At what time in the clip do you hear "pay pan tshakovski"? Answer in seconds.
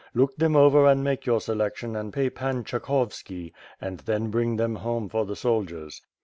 2.11-3.53